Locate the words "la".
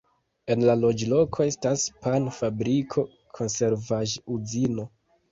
0.67-0.75